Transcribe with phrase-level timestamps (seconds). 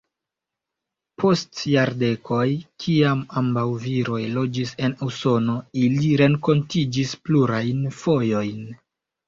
[1.23, 2.47] Post jardekoj
[2.85, 8.63] kiam ambaŭ viroj loĝis en Usono, ili renkontiĝis plurajn fojojn.